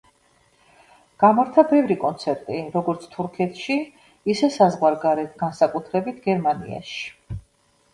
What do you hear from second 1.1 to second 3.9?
გამართა ბევრი კონცერტი, როგორც თურქეთში,